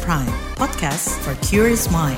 [0.00, 0.24] Prime,
[0.56, 2.16] podcast for curious mind.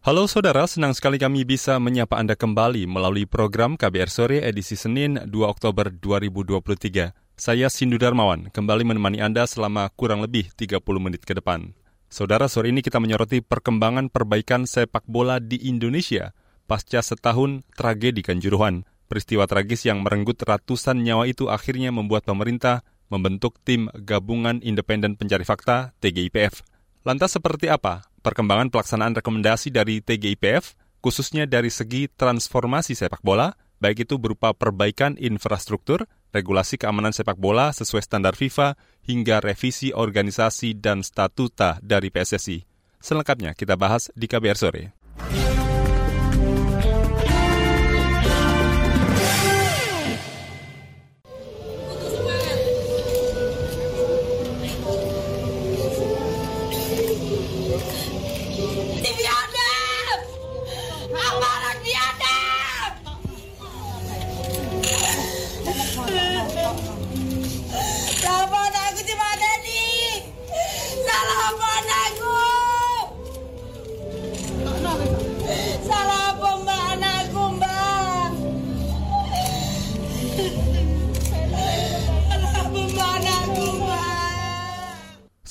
[0.00, 5.20] Halo saudara, senang sekali kami bisa menyapa Anda kembali melalui program KBR Sore edisi Senin
[5.20, 7.12] 2 Oktober 2023.
[7.36, 11.76] Saya Sindu Darmawan, kembali menemani Anda selama kurang lebih 30 menit ke depan.
[12.08, 16.32] Saudara, sore ini kita menyoroti perkembangan perbaikan sepak bola di Indonesia
[16.64, 18.88] pasca setahun tragedi Kanjuruhan.
[19.04, 22.80] Peristiwa tragis yang merenggut ratusan nyawa itu akhirnya membuat pemerintah
[23.12, 26.64] membentuk tim gabungan independen pencari fakta TGIPF.
[27.04, 30.72] Lantas seperti apa perkembangan pelaksanaan rekomendasi dari TGIPF,
[31.04, 37.74] khususnya dari segi transformasi sepak bola, baik itu berupa perbaikan infrastruktur, regulasi keamanan sepak bola
[37.74, 42.64] sesuai standar FIFA, hingga revisi organisasi dan statuta dari PSSI.
[43.02, 44.84] Selengkapnya kita bahas di KBR Sore.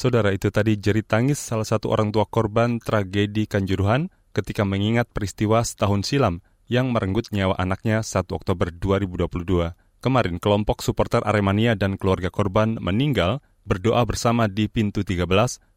[0.02, 5.62] Saudara itu tadi jerit tangis salah satu orang tua korban tragedi Kanjuruhan ketika mengingat peristiwa
[5.62, 9.30] setahun silam yang merenggut nyawa anaknya 1 Oktober 2022.
[10.02, 15.30] Kemarin kelompok supporter Aremania dan keluarga korban meninggal berdoa bersama di pintu 13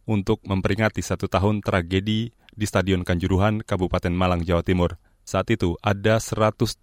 [0.09, 4.97] untuk memperingati satu tahun tragedi di Stadion Kanjuruhan, Kabupaten Malang, Jawa Timur.
[5.29, 6.81] Saat itu ada 135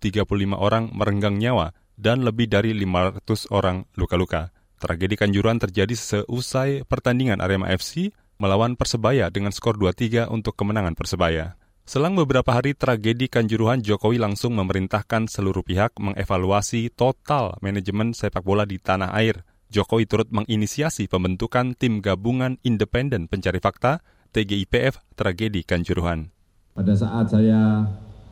[0.54, 4.54] orang merenggang nyawa dan lebih dari 500 orang luka-luka.
[4.82, 11.54] Tragedi Kanjuruhan terjadi seusai pertandingan Arema FC melawan Persebaya dengan skor 2-3 untuk kemenangan Persebaya.
[11.86, 18.66] Selang beberapa hari tragedi Kanjuruhan, Jokowi langsung memerintahkan seluruh pihak mengevaluasi total manajemen sepak bola
[18.66, 19.46] di tanah air.
[19.70, 24.02] Jokowi turut menginisiasi pembentukan tim gabungan independen pencari fakta
[24.34, 26.34] TGIPF tragedi Kanjuruhan.
[26.74, 27.86] Pada saat saya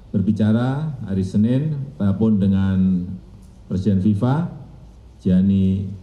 [0.10, 3.06] berbicara hari Senin, pun dengan
[3.70, 4.50] Presiden FIFA,
[5.22, 5.99] Gianni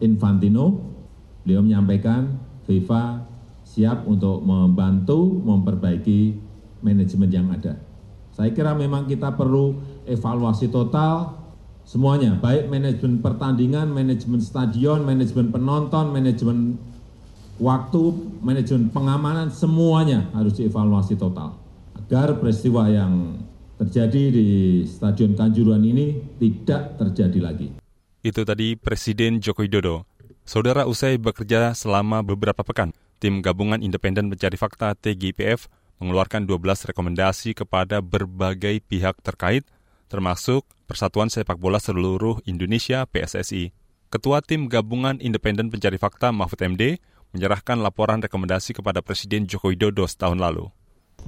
[0.00, 0.94] Infantino,
[1.42, 2.38] beliau menyampaikan
[2.68, 3.24] FIFA
[3.64, 6.36] siap untuk membantu memperbaiki
[6.80, 7.76] manajemen yang ada.
[8.32, 9.76] Saya kira memang kita perlu
[10.06, 11.34] evaluasi total
[11.82, 16.76] semuanya, baik manajemen pertandingan, manajemen stadion, manajemen penonton, manajemen
[17.58, 18.02] waktu,
[18.44, 21.58] manajemen pengamanan, semuanya harus dievaluasi total.
[21.98, 23.42] Agar peristiwa yang
[23.78, 24.46] terjadi di
[24.86, 27.87] Stadion Kanjuruhan ini tidak terjadi lagi.
[28.18, 30.02] Itu tadi Presiden Joko Widodo.
[30.42, 32.90] Saudara usai bekerja selama beberapa pekan,
[33.22, 35.70] tim gabungan independen mencari fakta TGIPF
[36.02, 39.62] mengeluarkan 12 rekomendasi kepada berbagai pihak terkait,
[40.10, 43.70] termasuk Persatuan Sepak Bola Seluruh Indonesia PSSI.
[44.08, 46.96] Ketua Tim Gabungan Independen Pencari Fakta Mahfud MD
[47.36, 50.72] menyerahkan laporan rekomendasi kepada Presiden Joko Widodo setahun lalu.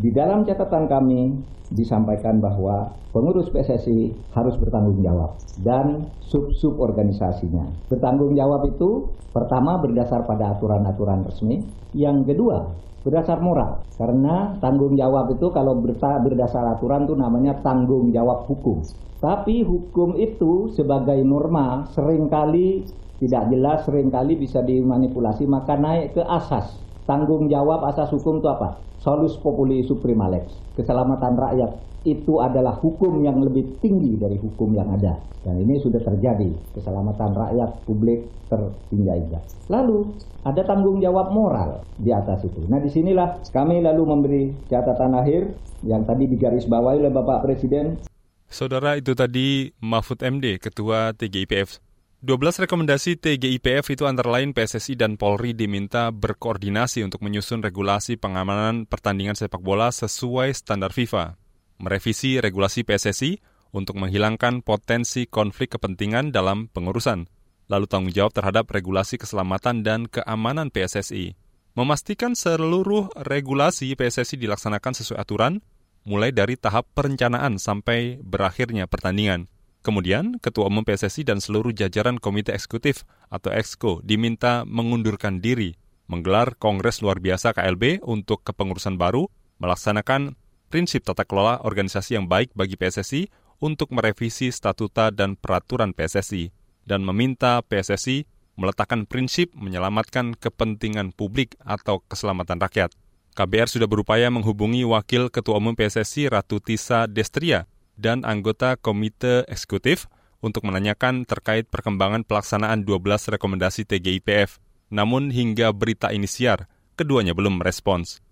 [0.01, 1.37] Di dalam catatan kami
[1.69, 7.69] disampaikan bahwa pengurus PSSI harus bertanggung jawab dan sub-sub organisasinya.
[7.93, 11.61] Bertanggung jawab itu pertama berdasar pada aturan-aturan resmi,
[11.93, 12.73] yang kedua
[13.05, 13.85] berdasar moral.
[14.01, 15.77] Karena tanggung jawab itu kalau
[16.25, 18.81] berdasar aturan itu namanya tanggung jawab hukum.
[19.21, 22.89] Tapi hukum itu sebagai norma sering kali
[23.21, 26.73] tidak jelas, sering kali bisa dimanipulasi, maka naik ke asas.
[27.11, 28.79] Tanggung jawab asas hukum itu apa?
[29.01, 31.71] solus populi suprema lex, keselamatan rakyat
[32.07, 35.19] itu adalah hukum yang lebih tinggi dari hukum yang ada.
[35.41, 39.43] Dan ini sudah terjadi, keselamatan rakyat publik terinjak-injak.
[39.73, 42.61] Lalu ada tanggung jawab moral di atas itu.
[42.69, 45.51] Nah di sinilah kami lalu memberi catatan akhir
[45.83, 47.99] yang tadi digarisbawahi oleh Bapak Presiden.
[48.47, 51.90] Saudara itu tadi Mahfud MD, Ketua TGIPF
[52.21, 58.85] 12 rekomendasi TGIPF itu antara lain PSSI dan Polri diminta berkoordinasi untuk menyusun regulasi pengamanan
[58.85, 61.41] pertandingan sepak bola sesuai standar FIFA,
[61.81, 63.41] merevisi regulasi PSSI
[63.73, 67.25] untuk menghilangkan potensi konflik kepentingan dalam pengurusan,
[67.73, 71.33] lalu tanggung jawab terhadap regulasi keselamatan dan keamanan PSSI,
[71.73, 75.65] memastikan seluruh regulasi PSSI dilaksanakan sesuai aturan,
[76.05, 79.49] mulai dari tahap perencanaan sampai berakhirnya pertandingan
[79.81, 85.73] Kemudian, Ketua Umum PSSI dan seluruh jajaran Komite Eksekutif atau EXCO diminta mengundurkan diri,
[86.05, 89.25] menggelar Kongres Luar Biasa KLB untuk kepengurusan baru,
[89.57, 90.37] melaksanakan
[90.69, 93.33] prinsip tata kelola organisasi yang baik bagi PSSI
[93.65, 96.53] untuk merevisi statuta dan peraturan PSSI,
[96.85, 98.29] dan meminta PSSI
[98.61, 102.93] meletakkan prinsip menyelamatkan kepentingan publik atau keselamatan rakyat.
[103.33, 107.65] KBR sudah berupaya menghubungi Wakil Ketua Umum PSSI Ratu Tisa Destria
[108.01, 110.09] dan anggota Komite Eksekutif
[110.41, 114.57] untuk menanyakan terkait perkembangan pelaksanaan 12 rekomendasi TGIPF.
[114.89, 116.67] Namun hingga berita ini siar,
[116.97, 118.25] keduanya belum merespons.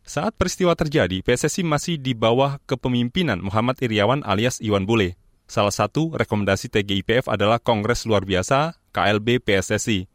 [0.00, 5.14] Saat peristiwa terjadi, PSSI masih di bawah kepemimpinan Muhammad Iriawan alias Iwan Bule.
[5.46, 10.08] Salah satu rekomendasi TGIPF adalah Kongres Luar Biasa KLB PSSI.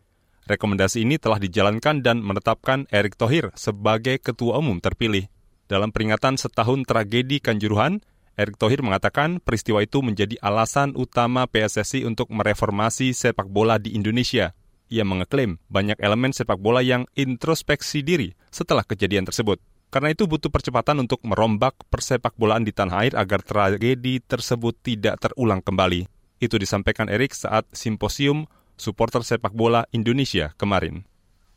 [0.45, 5.25] Rekomendasi ini telah dijalankan dan menetapkan Erick Thohir sebagai ketua umum terpilih.
[5.65, 12.27] Dalam peringatan setahun tragedi Kanjuruhan, Erick Thohir mengatakan peristiwa itu menjadi alasan utama PSSI untuk
[12.35, 14.51] mereformasi sepak bola di Indonesia.
[14.91, 19.57] Ia mengeklaim banyak elemen sepak bola yang introspeksi diri setelah kejadian tersebut.
[19.87, 25.23] Karena itu butuh percepatan untuk merombak persepak bolaan di tanah air agar tragedi tersebut tidak
[25.23, 26.03] terulang kembali.
[26.43, 31.07] Itu disampaikan Erik saat simposium supporter sepak bola Indonesia kemarin.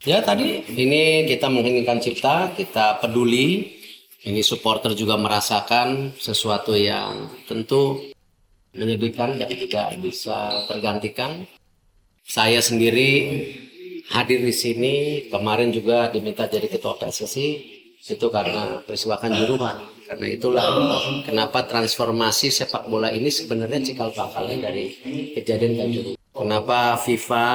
[0.07, 3.78] Ya tadi ini kita menginginkan cipta, kita peduli.
[4.29, 8.13] Ini supporter juga merasakan sesuatu yang tentu
[8.77, 11.49] menyedihkan dan tidak bisa tergantikan.
[12.29, 13.09] Saya sendiri
[14.13, 14.95] hadir di sini
[15.33, 17.49] kemarin juga diminta jadi ketua PSSI
[18.05, 19.97] itu karena peristiwa Kanjuruhan.
[20.05, 20.65] Karena itulah
[21.25, 24.93] kenapa transformasi sepak bola ini sebenarnya cikal bakalnya dari
[25.41, 26.17] kejadian Kanjuruhan.
[26.37, 27.49] Kenapa FIFA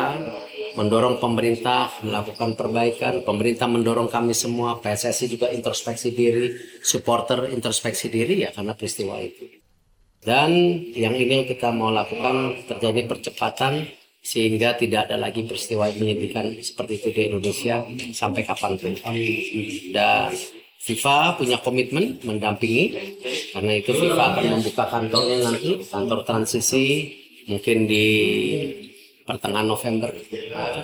[0.73, 8.45] mendorong pemerintah melakukan perbaikan, pemerintah mendorong kami semua, PSSI juga introspeksi diri, supporter introspeksi diri
[8.45, 9.63] ya karena peristiwa itu.
[10.23, 13.85] Dan yang ini kita mau lakukan terjadi percepatan
[14.23, 17.83] sehingga tidak ada lagi peristiwa yang menyedihkan seperti itu di Indonesia
[18.15, 18.95] sampai kapan pun.
[19.91, 20.31] Dan
[20.83, 22.85] FIFA punya komitmen mendampingi
[23.51, 27.07] karena itu FIFA akan membuka kantornya nanti kantor transisi
[27.51, 28.07] mungkin di
[29.23, 30.11] pertengahan November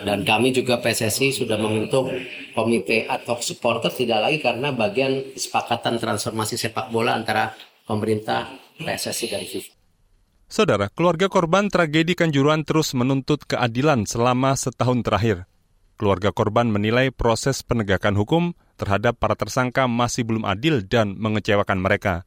[0.08, 2.08] dan kami juga PSSI sudah membentuk
[2.56, 7.52] komite ad hoc supporter tidak lagi karena bagian kesepakatan transformasi sepak bola antara
[7.84, 8.48] pemerintah
[8.80, 9.72] PSSI dan FIFA.
[10.50, 15.46] Saudara, keluarga korban tragedi Kanjuruhan terus menuntut keadilan selama setahun terakhir.
[16.00, 22.26] Keluarga korban menilai proses penegakan hukum terhadap para tersangka masih belum adil dan mengecewakan mereka.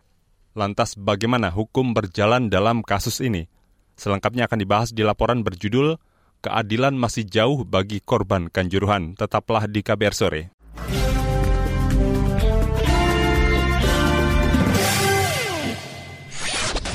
[0.52, 3.48] Lantas bagaimana hukum berjalan dalam kasus ini?
[3.96, 6.00] Selengkapnya akan dibahas di laporan berjudul
[6.42, 9.14] Keadilan Masih Jauh Bagi Korban Kanjuruhan.
[9.14, 10.42] Tetaplah di KBR Sore.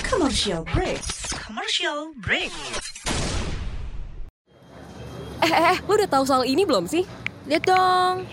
[0.03, 0.99] Commercial break.
[1.47, 2.51] Commercial break.
[5.37, 7.05] Eh, eh, eh, lu udah tahu soal ini belum sih?
[7.47, 8.27] Lihat dong.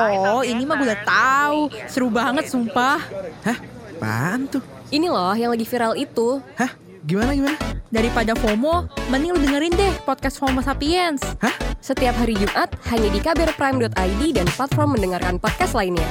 [0.00, 1.60] Oh, ini mah gue udah tahu.
[1.84, 3.02] Seru banget, sumpah.
[3.44, 3.58] Hah?
[4.00, 4.64] Apaan tuh?
[4.88, 6.40] Ini loh yang lagi viral itu.
[6.56, 6.72] Hah?
[7.02, 7.58] Gimana gimana?
[7.90, 11.18] Daripada FOMO, mending lu dengerin deh podcast FOMO Sapiens.
[11.42, 11.54] Hah?
[11.82, 16.06] Setiap hari Jumat hanya di kbrprime.id dan platform mendengarkan podcast lainnya.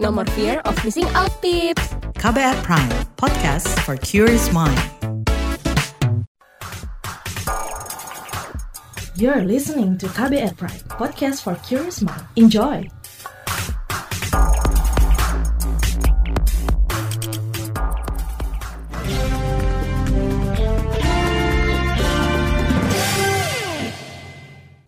[0.00, 1.92] No more fear of missing out tips.
[2.16, 2.88] KBR Prime,
[3.20, 4.80] podcast for curious mind.
[9.12, 12.24] You're listening to KBR Prime, podcast for curious mind.
[12.40, 12.88] Enjoy!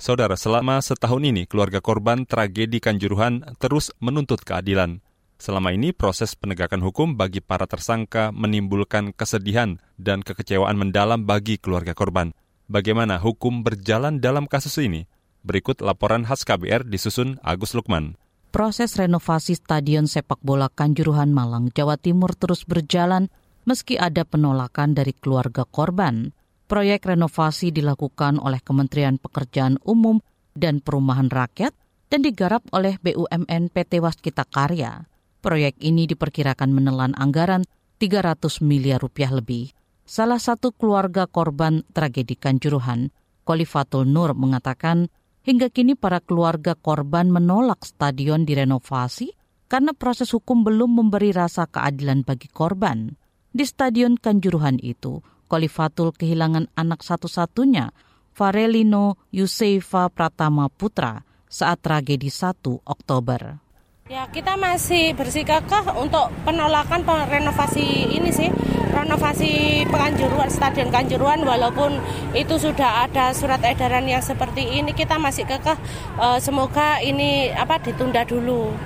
[0.04, 5.00] Saudara, selama setahun ini keluarga korban tragedi Kanjuruhan terus menuntut keadilan.
[5.40, 11.96] Selama ini proses penegakan hukum bagi para tersangka menimbulkan kesedihan dan kekecewaan mendalam bagi keluarga
[11.96, 12.36] korban.
[12.68, 15.08] Bagaimana hukum berjalan dalam kasus ini?
[15.40, 18.20] Berikut laporan khas KBR disusun Agus Lukman.
[18.52, 23.32] Proses renovasi Stadion Sepak Bola Kanjuruhan Malang, Jawa Timur terus berjalan
[23.64, 26.36] meski ada penolakan dari keluarga korban.
[26.64, 30.24] Proyek renovasi dilakukan oleh Kementerian Pekerjaan Umum
[30.56, 31.76] dan Perumahan Rakyat
[32.08, 35.04] dan digarap oleh BUMN PT Waskita Karya.
[35.44, 37.68] Proyek ini diperkirakan menelan anggaran
[38.00, 39.76] 300 miliar rupiah lebih.
[40.08, 43.12] Salah satu keluarga korban tragedi Kanjuruhan,
[43.44, 45.12] Kolifatul Nur mengatakan,
[45.44, 49.36] hingga kini para keluarga korban menolak stadion direnovasi
[49.68, 53.20] karena proses hukum belum memberi rasa keadilan bagi korban.
[53.52, 57.92] Di stadion Kanjuruhan itu, Kolifatul kehilangan anak satu-satunya,
[58.34, 63.62] Farelino Yusefa Pratama Putra, saat tragedi 1 Oktober.
[64.04, 68.52] Ya, kita masih bersikakah untuk penolakan renovasi ini sih,
[68.92, 72.04] renovasi Pekanjuruan, Stadion Kanjuruan, walaupun
[72.36, 75.80] itu sudah ada surat edaran yang seperti ini, kita masih kekeh
[76.20, 78.76] uh, semoga ini apa ditunda dulu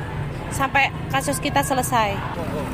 [0.55, 2.15] sampai kasus kita selesai.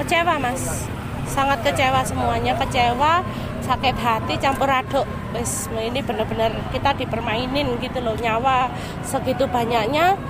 [0.04, 0.84] Kecewa, Mas.
[1.24, 3.24] Sangat kecewa semuanya, kecewa
[3.64, 8.68] sakit hati campur aduk wis ini benar-benar kita dipermainin gitu loh nyawa
[9.00, 10.20] segitu banyaknya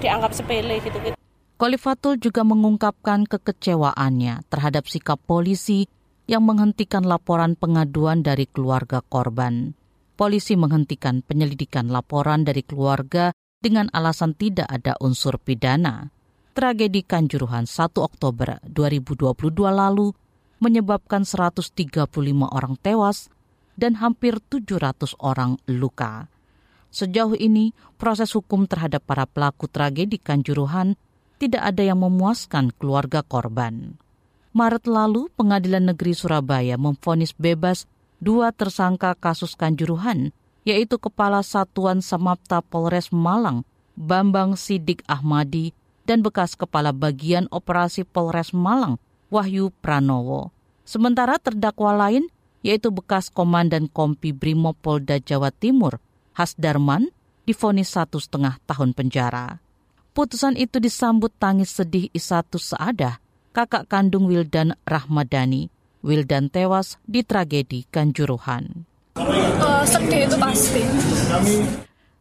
[0.00, 1.16] dianggap sepele gitu gitu
[1.56, 5.88] Kolifatul juga mengungkapkan kekecewaannya terhadap sikap polisi
[6.28, 9.72] yang menghentikan laporan pengaduan dari keluarga korban.
[10.20, 16.12] Polisi menghentikan penyelidikan laporan dari keluarga dengan alasan tidak ada unsur pidana.
[16.52, 19.32] Tragedi Kanjuruhan 1 Oktober 2022
[19.72, 20.12] lalu
[20.58, 21.72] menyebabkan 135
[22.48, 23.28] orang tewas
[23.76, 26.32] dan hampir 700 orang luka.
[26.88, 30.96] Sejauh ini, proses hukum terhadap para pelaku tragedi Kanjuruhan
[31.36, 34.00] tidak ada yang memuaskan keluarga korban.
[34.56, 37.84] Maret lalu, Pengadilan Negeri Surabaya memfonis bebas
[38.24, 40.32] dua tersangka kasus kanjuruhan,
[40.64, 45.76] yaitu Kepala Satuan Samapta Polres Malang, Bambang Sidik Ahmadi,
[46.08, 48.96] dan bekas Kepala Bagian Operasi Polres Malang,
[49.30, 50.54] Wahyu Pranowo.
[50.86, 52.30] Sementara terdakwa lain,
[52.62, 55.98] yaitu bekas Komandan Kompi Brimopolda Jawa Timur,
[56.34, 57.10] Hasdarman,
[57.46, 59.62] difonis satu setengah tahun penjara.
[60.16, 63.20] Putusan itu disambut tangis sedih Isatus Saadah,
[63.52, 65.68] kakak kandung Wildan Rahmadani.
[66.06, 68.86] Wildan tewas di tragedi Kanjuruhan.
[69.18, 70.82] Uh, sedih itu pasti.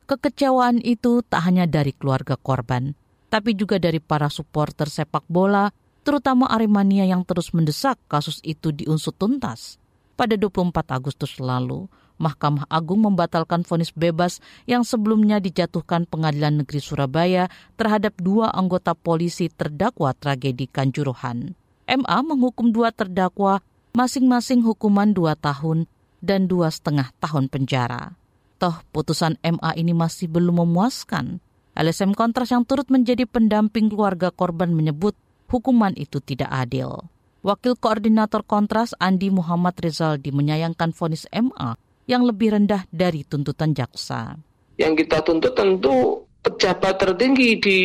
[0.06, 2.94] Kekecewaan itu tak hanya dari keluarga korban,
[3.30, 5.74] tapi juga dari para supporter sepak bola,
[6.06, 9.82] terutama Aremania yang terus mendesak kasus itu diusut tuntas.
[10.16, 17.52] Pada 24 Agustus lalu, Mahkamah Agung membatalkan vonis bebas yang sebelumnya dijatuhkan Pengadilan Negeri Surabaya
[17.76, 21.60] terhadap dua anggota polisi terdakwa tragedi Kanjuruhan.
[21.86, 23.60] MA menghukum dua terdakwa
[23.92, 25.92] masing-masing hukuman dua tahun
[26.24, 28.16] dan dua setengah tahun penjara.
[28.56, 31.44] Toh putusan MA ini masih belum memuaskan.
[31.76, 35.12] LSM Kontras yang turut menjadi pendamping keluarga korban menyebut
[35.56, 37.08] hukuman itu tidak adil.
[37.46, 41.80] Wakil Koordinator Kontras Andi Muhammad Rizaldi menyayangkan vonis MA
[42.12, 44.36] yang lebih rendah dari tuntutan jaksa.
[44.76, 47.80] Yang kita tuntut tentu pejabat tertinggi di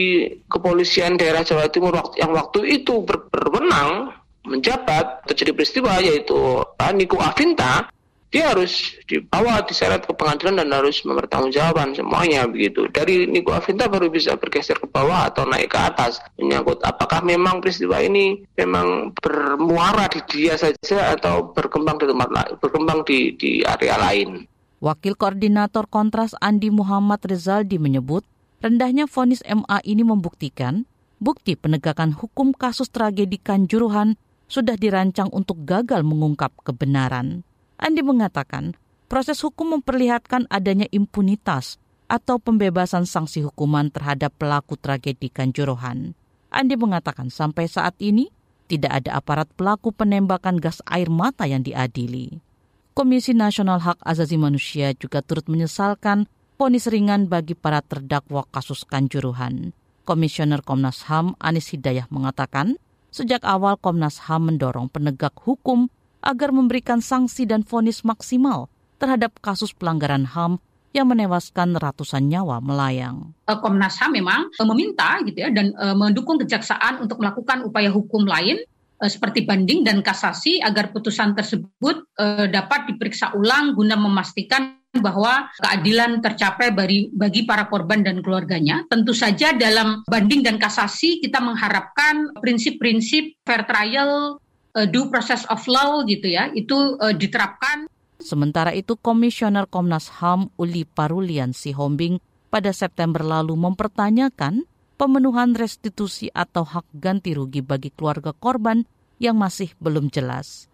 [0.50, 4.12] kepolisian daerah Jawa Timur yang waktu itu berwenang
[4.44, 6.64] menjabat terjadi peristiwa yaitu
[6.96, 7.88] Niko Avinta
[8.30, 12.86] dia harus dibawa diseret ke pengadilan dan harus mempertanggungjawabkan semuanya begitu.
[12.86, 17.58] Dari Niko Avinta baru bisa bergeser ke bawah atau naik ke atas menyangkut apakah memang
[17.58, 23.66] peristiwa ini memang bermuara di dia saja atau berkembang di tempat lain, berkembang di di
[23.66, 24.46] area lain.
[24.78, 28.22] Wakil Koordinator Kontras Andi Muhammad Rezaldi menyebut,
[28.62, 30.86] rendahnya vonis MA ini membuktikan
[31.18, 37.44] bukti penegakan hukum kasus tragedi Kanjuruhan sudah dirancang untuk gagal mengungkap kebenaran.
[37.80, 38.76] Andi mengatakan,
[39.08, 41.80] proses hukum memperlihatkan adanya impunitas
[42.12, 46.12] atau pembebasan sanksi hukuman terhadap pelaku tragedi Kanjuruhan.
[46.52, 48.28] Andi mengatakan sampai saat ini
[48.68, 52.44] tidak ada aparat pelaku penembakan gas air mata yang diadili.
[52.92, 56.28] Komisi Nasional Hak Asasi Manusia juga turut menyesalkan
[56.60, 59.72] ponis ringan bagi para terdakwa kasus Kanjuruhan.
[60.04, 62.76] Komisioner Komnas HAM Anis Hidayah mengatakan,
[63.08, 65.88] sejak awal Komnas HAM mendorong penegak hukum
[66.20, 68.68] agar memberikan sanksi dan vonis maksimal
[69.00, 70.60] terhadap kasus pelanggaran HAM
[70.90, 73.32] yang menewaskan ratusan nyawa melayang.
[73.46, 77.88] Eh, Komnas HAM memang eh, meminta gitu ya dan uh, mendukung kejaksaan untuk melakukan upaya
[77.88, 78.60] hukum lain
[79.00, 82.04] seperti banding dan kasasi agar putusan tersebut
[82.52, 88.82] dapat diperiksa ulang guna memastikan bahwa keadilan tercapai bagi, bagi para korban dan keluarganya.
[88.90, 94.42] Tentu saja dalam banding dan kasasi kita mengharapkan prinsip-prinsip fair trial
[94.74, 97.90] uh, due process of law gitu ya itu uh, diterapkan.
[98.20, 102.20] Sementara itu Komisioner Komnas HAM Uli Parulian Sihombing
[102.52, 104.68] pada September lalu mempertanyakan
[105.00, 108.84] pemenuhan restitusi atau hak ganti rugi bagi keluarga korban
[109.16, 110.68] yang masih belum jelas.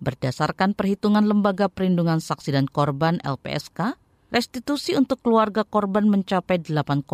[0.00, 3.96] Berdasarkan perhitungan Lembaga Perlindungan Saksi dan Korban LPSK,
[4.32, 7.04] restitusi untuk keluarga korban mencapai 8,8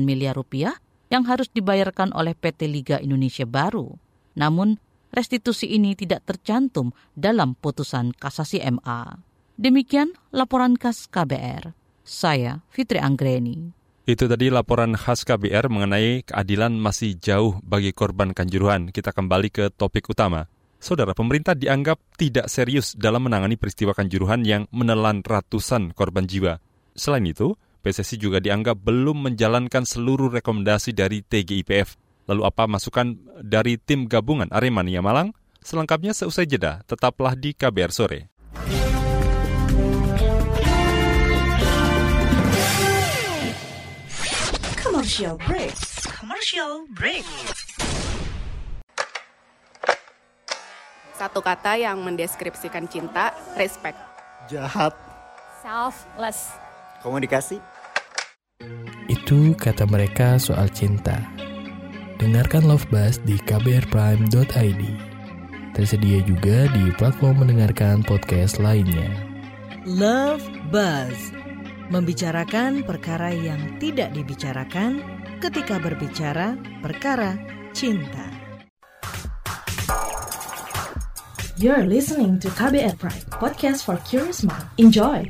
[0.00, 0.76] miliar rupiah
[1.12, 4.00] yang harus dibayarkan oleh PT Liga Indonesia Baru.
[4.36, 4.80] Namun,
[5.14, 9.20] restitusi ini tidak tercantum dalam putusan kasasi MA.
[9.56, 11.72] Demikian laporan khas KBR.
[12.06, 13.72] Saya Fitri Anggreni.
[14.06, 18.94] Itu tadi laporan khas KBR mengenai keadilan masih jauh bagi korban kanjuruhan.
[18.94, 20.46] Kita kembali ke topik utama.
[20.78, 26.62] Saudara, pemerintah dianggap tidak serius dalam menangani peristiwa kanjuruhan yang menelan ratusan korban jiwa.
[26.94, 33.78] Selain itu, PSSI juga dianggap belum menjalankan seluruh rekomendasi dari TGIPF Lalu apa masukan dari
[33.78, 35.30] tim gabungan Aremania Malang?
[35.62, 38.20] Selengkapnya seusai jeda, tetaplah di KBR Sore.
[44.82, 45.74] Commercial break.
[46.18, 47.26] Commercial break.
[51.14, 53.96] Satu kata yang mendeskripsikan cinta, respect.
[54.50, 54.92] Jahat.
[55.62, 56.58] Selfless.
[57.06, 57.62] Komunikasi.
[59.06, 61.35] Itu kata mereka soal cinta.
[62.16, 64.82] Dengarkan Love Buzz di kbrprime.id.
[65.76, 69.04] Tersedia juga di platform mendengarkan podcast lainnya.
[69.84, 70.40] Love
[70.72, 71.36] Buzz.
[71.92, 75.04] Membicarakan perkara yang tidak dibicarakan
[75.44, 77.36] ketika berbicara perkara
[77.76, 78.32] cinta.
[81.60, 84.64] You're listening to KBR Pride, podcast for curious mind.
[84.80, 85.28] Enjoy!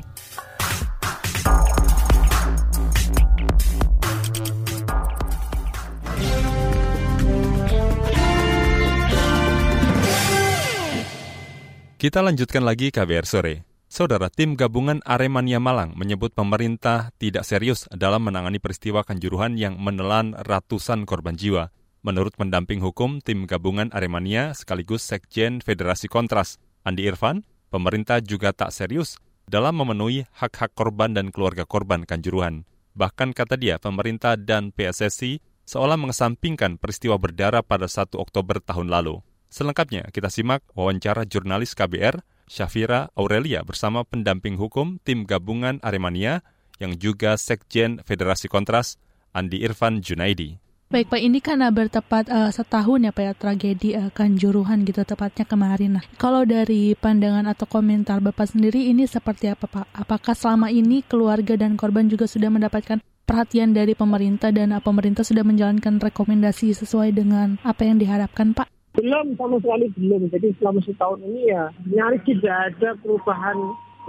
[12.07, 13.67] Kita lanjutkan lagi KBR sore.
[13.91, 20.31] Saudara tim gabungan Aremania Malang menyebut pemerintah tidak serius dalam menangani peristiwa kanjuruhan yang menelan
[20.31, 21.67] ratusan korban jiwa.
[22.07, 27.43] Menurut pendamping hukum tim gabungan Aremania sekaligus Sekjen Federasi Kontras, Andi Irfan,
[27.75, 32.63] pemerintah juga tak serius dalam memenuhi hak-hak korban dan keluarga korban kanjuruhan.
[32.95, 39.19] Bahkan kata dia, pemerintah dan PSSI seolah mengesampingkan peristiwa berdarah pada 1 Oktober tahun lalu.
[39.47, 46.43] Selengkapnya kita simak wawancara jurnalis KBR Syafira Aurelia bersama pendamping hukum tim gabungan Aremania
[46.79, 48.99] yang juga Sekjen Federasi Kontras
[49.35, 50.59] Andi Irfan Junaidi.
[50.87, 55.43] Baik Pak, ini kan bertepat uh, setahun ya Pak ya tragedi uh, Kanjuruhan gitu tepatnya
[55.43, 55.99] kemarin.
[55.99, 59.91] Nah, kalau dari pandangan atau komentar Bapak sendiri ini seperti apa Pak?
[59.91, 65.27] Apakah selama ini keluarga dan korban juga sudah mendapatkan perhatian dari pemerintah dan uh, pemerintah
[65.27, 68.76] sudah menjalankan rekomendasi sesuai dengan apa yang diharapkan Pak?
[68.97, 70.33] Belum, sama sekali belum.
[70.33, 73.57] Jadi selama setahun ini ya nyaris tidak ada perubahan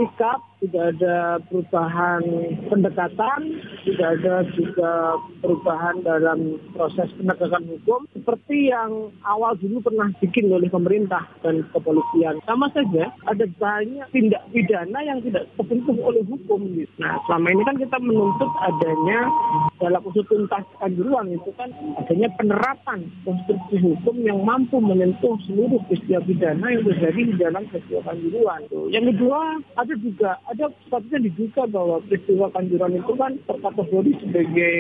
[0.00, 2.22] sikap, tidak ada perubahan
[2.66, 3.40] pendekatan,
[3.86, 10.66] tidak ada juga perubahan dalam proses penegakan hukum seperti yang awal dulu pernah bikin oleh
[10.66, 12.42] pemerintah dan kepolisian.
[12.42, 16.66] Sama saja ada banyak tindak pidana yang tidak tersentuh oleh hukum.
[16.98, 19.30] Nah selama ini kan kita menuntut adanya
[19.78, 21.70] dalam usul tuntas kanjuruan itu kan
[22.02, 28.00] adanya penerapan konstruksi hukum yang mampu menyentuh seluruh peristiwa pidana yang terjadi di dalam peristiwa
[28.02, 28.60] kanjuruan.
[28.90, 29.40] Yang kedua
[29.78, 34.76] ada juga ada sepatutnya diduga bahwa peristiwa kanjuruan itu kan terkategori sebagai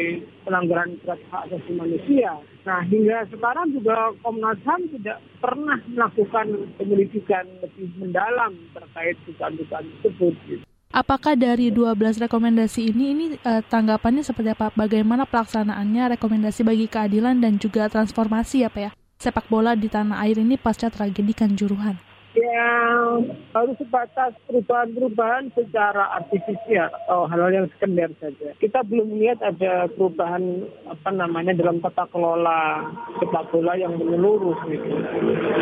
[0.48, 2.32] pelanggaran berat hak asasi manusia.
[2.64, 6.46] Nah hingga sekarang juga Komnas HAM tidak pernah melakukan
[6.80, 10.64] penyelidikan lebih mendalam terkait dugaan-dugaan tersebut.
[10.88, 14.72] Apakah dari 12 rekomendasi ini ini eh, tanggapannya seperti apa?
[14.72, 18.90] Bagaimana pelaksanaannya rekomendasi bagi keadilan dan juga transformasi ya Pak ya?
[19.20, 23.07] Sepak bola di tanah air ini pasca tragedi Kanjuruhan yang
[23.56, 28.52] harus sebatas perubahan-perubahan secara artifisial atau hal-hal yang sekunder saja.
[28.60, 34.88] Kita belum melihat ada perubahan apa namanya dalam tata kelola sepak bola yang menyeluruh gitu.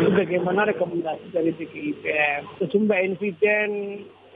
[0.03, 2.59] Itu bagaimana rekomendasi dari BGIPM.
[2.59, 3.69] Sejumlah insiden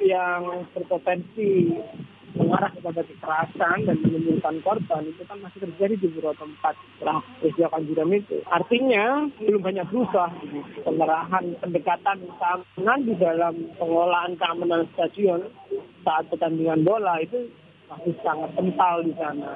[0.02, 1.78] yang berpotensi
[2.36, 7.70] mengarah kepada kekerasan dan menimbulkan korban itu kan masih terjadi di beberapa tempat setelah peristiwa
[7.76, 8.38] kanjuran itu.
[8.48, 9.06] Artinya
[9.42, 10.30] belum banyak berubah
[10.88, 15.52] pengerahan pendekatan keamanan di dalam pengelolaan keamanan stadion
[16.02, 17.52] saat pertandingan bola itu
[17.92, 19.52] masih sangat kental di sana.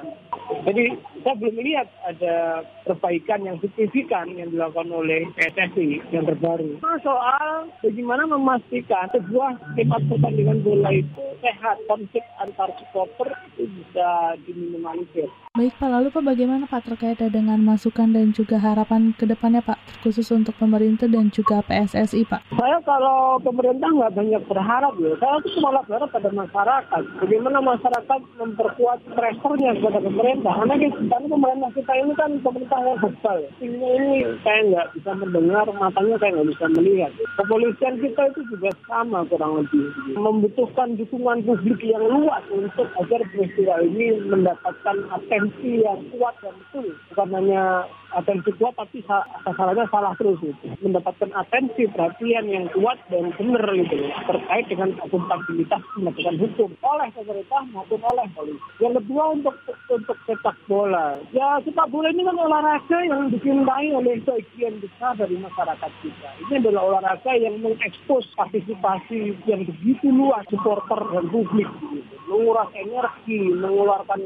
[0.68, 0.84] Jadi
[1.24, 6.78] saya belum melihat ada perbaikan yang signifikan yang dilakukan oleh PSSI yang terbaru.
[6.84, 14.36] Nah, soal bagaimana memastikan sebuah tempat pertandingan bola itu sehat, konflik antar supporter itu bisa
[14.44, 15.26] diminimalisir.
[15.56, 20.04] Baik Pak, lalu Pak bagaimana Pak terkait dengan masukan dan juga harapan ke depannya Pak,
[20.04, 22.52] khusus untuk pemerintah dan juga PSSI Pak?
[22.52, 27.02] Saya kalau pemerintah nggak banyak berharap ya, saya tuh malah berharap pada masyarakat.
[27.24, 30.52] Bagaimana masyarakat memperkuat pressurnya kepada pemerintah.
[30.58, 33.38] Karena, karena pemerintah kita ini kan pemerintah yang besar.
[33.62, 37.12] Ini, ini saya nggak bisa mendengar, matanya saya nggak bisa melihat.
[37.38, 39.86] Kepolisian kita itu juga sama kurang lebih.
[40.18, 46.86] Membutuhkan dukungan publik yang luas untuk agar peristiwa ini mendapatkan atensi yang kuat dan betul.
[47.12, 49.04] Bukan hanya atensi kuat tapi
[49.44, 50.66] sasarannya salah terus gitu.
[50.80, 57.62] Mendapatkan atensi perhatian yang kuat dan benar gitu terkait dengan akuntabilitas penegakan hukum oleh pemerintah
[57.70, 58.68] maupun oleh polisi.
[58.80, 59.54] Yang kedua untuk
[59.92, 61.20] untuk sepak bola.
[61.36, 66.28] Ya sepak bola ini kan olahraga yang dicintai oleh sebagian besar dari masyarakat kita.
[66.48, 71.68] Ini adalah olahraga yang mengekspos partisipasi yang begitu luas supporter dan publik.
[71.92, 72.14] Gitu.
[72.26, 74.20] Menguras energi, mengeluarkan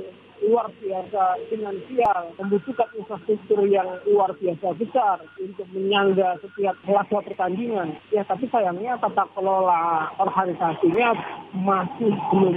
[0.44, 7.96] luar biasa finansial, membutuhkan infrastruktur yang luar biasa besar untuk menyangga setiap laga pertandingan.
[8.12, 11.12] Ya, tapi sayangnya tata kelola organisasinya
[11.54, 12.56] masih belum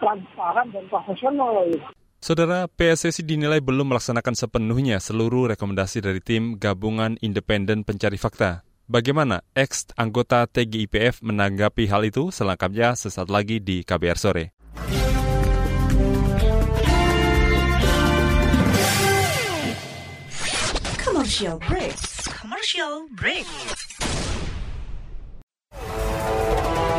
[0.00, 1.68] transparan dan profesional.
[2.20, 8.60] Saudara, PSSI dinilai belum melaksanakan sepenuhnya seluruh rekomendasi dari tim gabungan independen pencari fakta.
[8.90, 12.28] Bagaimana ex anggota TGIPF menanggapi hal itu?
[12.28, 14.44] Selengkapnya sesaat lagi di KBR Sore.
[21.00, 21.96] Commercial break.
[22.28, 23.48] Commercial break.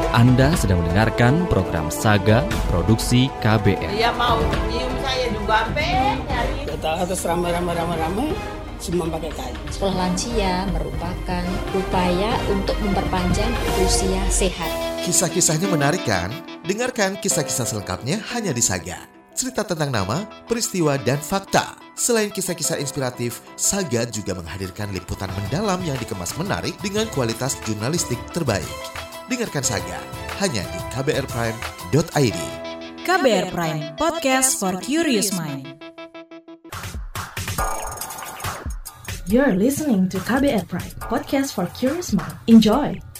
[0.09, 2.41] Anda sedang mendengarkan program Saga
[2.73, 3.93] Produksi KBR.
[3.93, 5.69] Dia mau nyium saya juga
[6.17, 6.65] nyari.
[6.65, 8.29] Kita atas ramai-ramai ramai-ramai
[8.81, 9.55] semua pakai kain.
[9.69, 11.45] Sekolah lansia merupakan
[11.77, 13.53] upaya untuk memperpanjang
[13.85, 14.73] usia sehat.
[15.05, 16.33] Kisah-kisahnya menarik kan?
[16.65, 19.11] Dengarkan kisah-kisah selengkapnya hanya di Saga.
[19.41, 21.73] Cerita tentang nama, peristiwa, dan fakta.
[21.97, 28.69] Selain kisah-kisah inspiratif, Saga juga menghadirkan liputan mendalam yang dikemas menarik dengan kualitas jurnalistik terbaik.
[29.34, 29.97] Dengarkan Saga
[30.45, 32.39] hanya di kbrprime.id.
[33.01, 35.73] KBR Prime, podcast for curious mind.
[39.25, 42.38] You're listening to KBR Prime, podcast for curious mind.
[42.45, 43.11] Enjoy!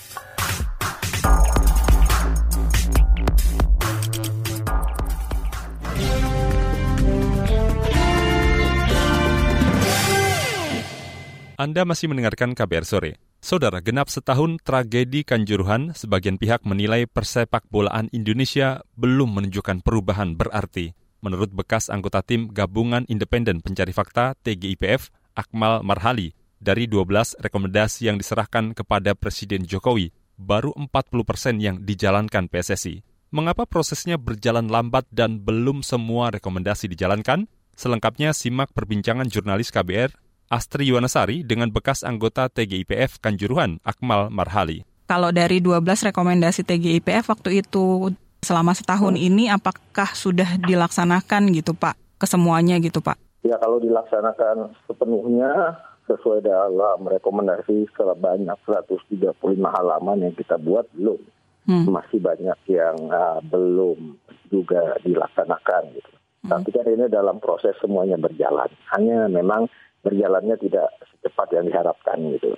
[11.62, 13.12] Anda masih mendengarkan KBR Sore.
[13.38, 20.98] Saudara, genap setahun tragedi Kanjuruhan, sebagian pihak menilai persepak bolaan Indonesia belum menunjukkan perubahan berarti.
[21.22, 28.18] Menurut bekas anggota tim Gabungan Independen Pencari Fakta TGIPF, Akmal Marhali, dari 12 rekomendasi yang
[28.18, 30.10] diserahkan kepada Presiden Jokowi,
[30.42, 30.90] baru 40
[31.22, 33.06] persen yang dijalankan PSSI.
[33.30, 37.46] Mengapa prosesnya berjalan lambat dan belum semua rekomendasi dijalankan?
[37.78, 44.84] Selengkapnya simak perbincangan jurnalis KBR Astri Yuwanasari dengan bekas anggota TGIPF Kanjuruhan, Akmal Marhali.
[45.08, 48.12] Kalau dari 12 rekomendasi TGIPF waktu itu
[48.44, 51.96] selama setahun ini apakah sudah dilaksanakan gitu Pak?
[52.20, 53.16] Kesemuanya gitu Pak?
[53.48, 55.80] Ya kalau dilaksanakan sepenuhnya
[56.12, 61.24] sesuai dalam rekomendasi sebanyak 135 halaman yang kita buat belum.
[61.64, 61.88] Hmm.
[61.88, 64.20] Masih banyak yang uh, belum
[64.52, 66.12] juga dilaksanakan gitu.
[66.44, 66.60] Hmm.
[66.60, 68.68] Tapi kan ini dalam proses semuanya berjalan.
[68.92, 72.54] Hanya memang berjalannya tidak secepat yang diharapkan gitu.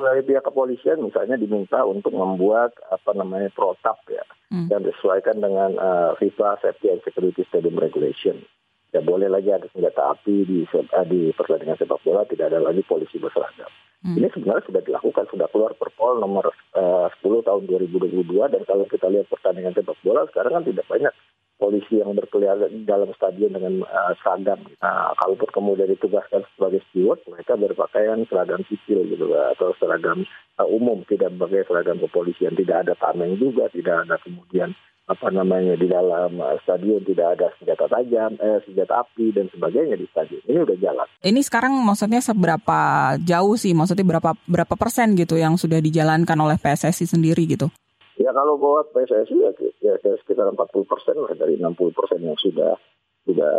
[0.00, 4.72] Dari pihak kepolisian misalnya diminta untuk membuat apa namanya protap ya hmm.
[4.72, 8.40] dan disesuaikan dengan uh, FIFA Safety and Security Stadium Regulation.
[8.90, 12.80] Ya boleh lagi ada senjata api di uh, di pertandingan sepak bola tidak ada lagi
[12.80, 13.68] polisi berseragam.
[14.00, 14.16] Hmm.
[14.16, 18.24] Ini sebenarnya sudah dilakukan sudah keluar Perpol nomor uh, 10 tahun 2022
[18.56, 21.12] dan kalau kita lihat pertandingan sepak bola sekarang kan tidak banyak
[21.60, 24.64] polisi yang berkeliaran dalam stadion dengan uh, seragam.
[24.80, 30.24] Nah, kalaupun kemudian ditugaskan sebagai steward, mereka berpakaian seragam sipil gitu atau seragam
[30.56, 32.56] uh, umum, tidak sebagai seragam kepolisian.
[32.56, 34.72] Tidak ada tameng juga, tidak ada kemudian
[35.10, 40.06] apa namanya di dalam stadion tidak ada senjata tajam, eh, senjata api dan sebagainya di
[40.06, 40.38] stadion.
[40.46, 41.06] Ini udah jalan.
[41.26, 42.80] Ini sekarang maksudnya seberapa
[43.18, 43.74] jauh sih?
[43.74, 47.66] Maksudnya berapa berapa persen gitu yang sudah dijalankan oleh PSSI sendiri gitu?
[48.20, 52.36] Ya kalau buat PSSI ya, ya, ya sekitar 40 persen lah dari 60 persen yang
[52.36, 52.76] sudah
[53.24, 53.52] sudah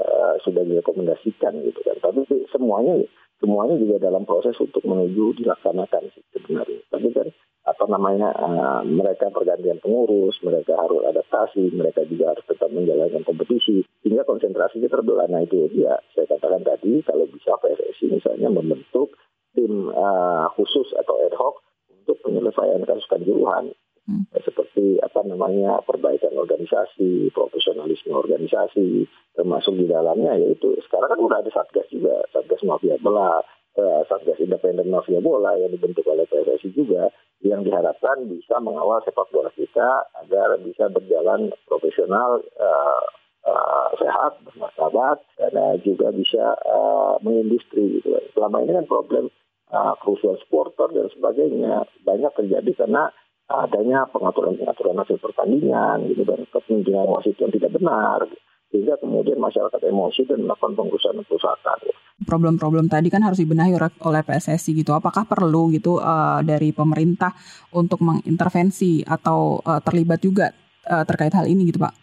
[0.45, 1.97] sudah direkomendasikan gitu kan.
[1.97, 3.01] Tapi semuanya
[3.41, 6.77] semuanya juga dalam proses untuk menuju dilaksanakan sih sebenarnya.
[6.93, 7.27] Tapi kan
[7.61, 13.81] apa namanya uh, mereka pergantian pengurus, mereka harus adaptasi, mereka juga harus tetap menjalankan kompetisi
[14.05, 15.25] sehingga konsentrasinya terbelah.
[15.25, 19.17] Nah itu ya saya katakan tadi kalau bisa PSSI misalnya membentuk
[19.57, 23.73] tim uh, khusus atau ad hoc untuk penyelesaian kasus kanjuruhan
[24.11, 24.27] Hmm.
[24.43, 29.07] Seperti apa namanya perbaikan organisasi, profesionalisme organisasi,
[29.39, 33.39] termasuk di dalamnya yaitu sekarang kan udah ada satgas juga, satgas mafia bola,
[33.79, 37.07] eh, satgas independen mafia bola yang dibentuk oleh PSSI juga,
[37.39, 43.03] yang diharapkan bisa mengawal sepak bola kita agar bisa berjalan profesional, uh,
[43.49, 47.97] uh, sehat, bermartabat, dan uh, juga bisa uh, mengindustri.
[47.97, 48.13] Gitu.
[48.37, 49.25] Selama ini kan problem
[49.73, 53.09] uh, kerusuhan supporter dan sebagainya banyak terjadi karena
[53.59, 58.19] adanya pengaturan-pengaturan hasil pertandingan gitu dan kepemimpinan wasit yang tidak benar
[58.71, 61.79] sehingga kemudian masyarakat emosi dan melakukan pengrusakan perusahaan.
[62.23, 64.95] Problem-problem tadi kan harus dibenahi oleh PSSI gitu.
[64.95, 67.35] Apakah perlu gitu uh, dari pemerintah
[67.75, 70.55] untuk mengintervensi atau uh, terlibat juga
[70.87, 71.93] uh, terkait hal ini gitu Pak?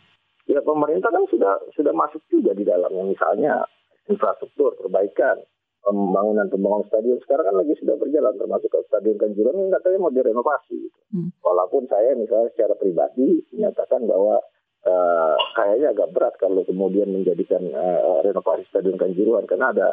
[0.45, 3.65] Ya pemerintah kan sudah sudah masuk juga di dalamnya misalnya
[4.13, 5.41] infrastruktur perbaikan
[5.83, 10.13] pembangunan pembangunan stadion sekarang kan lagi sudah berjalan termasuk ke stadion Kanjuruhan kan katanya mau
[10.13, 10.99] direnovasi gitu.
[11.15, 11.31] Hmm.
[11.41, 14.43] Walaupun saya misalnya secara pribadi menyatakan bahwa
[14.85, 19.89] uh, kayaknya agak berat kalau kemudian menjadikan uh, renovasi stadion Kanjuruhan karena ada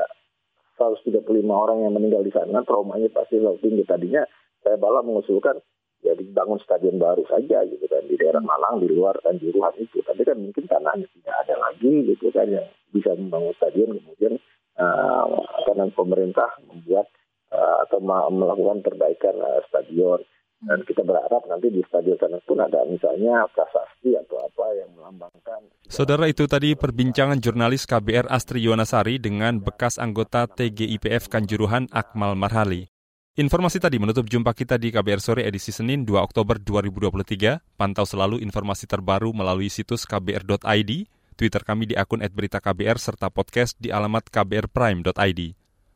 [0.76, 4.28] 135 orang yang meninggal di sana traumanya pasti lebih tinggi tadinya
[4.60, 5.56] saya malah mengusulkan
[6.04, 8.44] ya dibangun stadion baru saja gitu kan di daerah.
[8.44, 12.68] Malang di luar Kanjuruhan itu tapi kan mungkin tanahnya tidak ada lagi gitu kan yang
[12.92, 14.36] bisa membangun stadion kemudian
[14.80, 17.08] uh, pemerintah membuat
[17.52, 18.00] uh, atau
[18.32, 20.22] melakukan perbaikan uh, stadion
[20.66, 25.62] dan kita berharap nanti di stadion sana pun ada misalnya prasasti atau apa yang melambangkan.
[25.86, 32.90] Saudara itu tadi perbincangan jurnalis KBR Astri Yonasari dengan bekas anggota TGIPF Kanjuruhan Akmal Marhali.
[33.36, 37.76] Informasi tadi menutup jumpa kita di KBR Sore edisi Senin 2 Oktober 2023.
[37.76, 40.92] Pantau selalu informasi terbaru melalui situs kbr.id,
[41.36, 45.42] Twitter kami di akun @beritaKBR serta podcast di alamat kbrprime.id.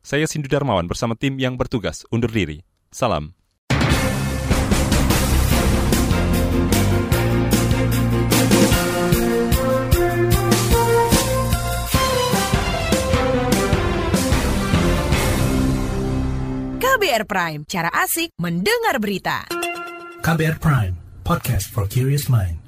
[0.00, 2.60] Saya Sindu Darmawan bersama tim yang bertugas undur diri.
[2.92, 3.32] Salam.
[16.80, 19.48] KBR Prime, cara asik mendengar berita.
[20.20, 22.59] KBR Prime, podcast for curious mind.